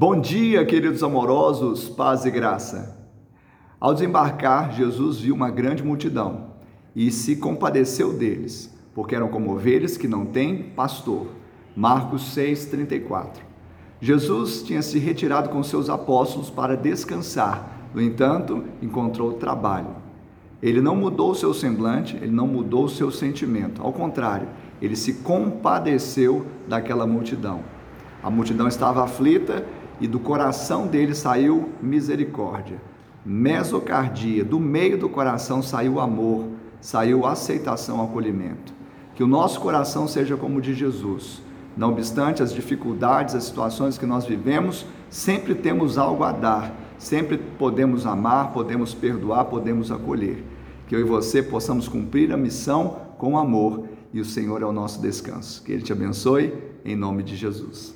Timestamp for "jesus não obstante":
40.74-42.42